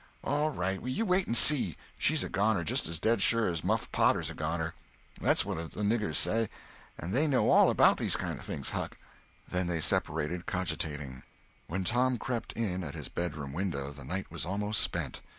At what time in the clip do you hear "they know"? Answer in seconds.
7.13-7.51